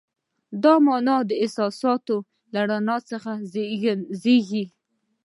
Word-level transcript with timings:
دا 0.63 0.73
مانا 0.85 1.17
د 1.29 1.31
احساساتو 1.43 2.15
له 2.53 2.61
رڼا 2.69 2.97
زېږېږي. 4.21 4.65